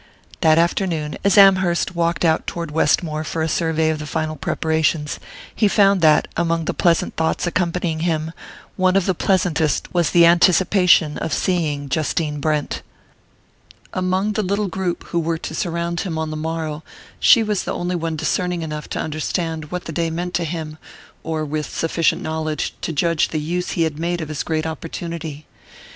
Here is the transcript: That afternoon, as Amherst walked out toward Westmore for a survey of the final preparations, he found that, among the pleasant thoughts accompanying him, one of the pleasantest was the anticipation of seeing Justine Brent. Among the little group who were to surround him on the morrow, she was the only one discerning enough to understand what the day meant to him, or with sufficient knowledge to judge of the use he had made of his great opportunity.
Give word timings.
That 0.39 0.57
afternoon, 0.57 1.15
as 1.23 1.37
Amherst 1.37 1.93
walked 1.93 2.25
out 2.25 2.47
toward 2.47 2.71
Westmore 2.71 3.23
for 3.23 3.43
a 3.43 3.47
survey 3.47 3.91
of 3.91 3.99
the 3.99 4.07
final 4.07 4.35
preparations, 4.35 5.19
he 5.53 5.67
found 5.67 6.01
that, 6.01 6.27
among 6.35 6.65
the 6.65 6.73
pleasant 6.73 7.15
thoughts 7.15 7.45
accompanying 7.45 7.99
him, 7.99 8.31
one 8.77 8.95
of 8.95 9.05
the 9.05 9.13
pleasantest 9.13 9.93
was 9.93 10.09
the 10.09 10.25
anticipation 10.25 11.19
of 11.19 11.31
seeing 11.33 11.87
Justine 11.87 12.39
Brent. 12.39 12.81
Among 13.93 14.33
the 14.33 14.41
little 14.41 14.69
group 14.69 15.03
who 15.09 15.19
were 15.19 15.37
to 15.37 15.53
surround 15.53 15.99
him 15.99 16.17
on 16.17 16.31
the 16.31 16.35
morrow, 16.35 16.83
she 17.19 17.43
was 17.43 17.61
the 17.61 17.73
only 17.73 17.95
one 17.95 18.15
discerning 18.15 18.63
enough 18.63 18.89
to 18.89 18.99
understand 18.99 19.69
what 19.71 19.85
the 19.85 19.91
day 19.91 20.09
meant 20.09 20.33
to 20.33 20.45
him, 20.45 20.79
or 21.21 21.45
with 21.45 21.69
sufficient 21.69 22.23
knowledge 22.23 22.73
to 22.81 22.91
judge 22.91 23.25
of 23.25 23.33
the 23.33 23.39
use 23.39 23.73
he 23.77 23.83
had 23.83 23.99
made 23.99 24.19
of 24.19 24.29
his 24.29 24.41
great 24.41 24.65
opportunity. 24.65 25.45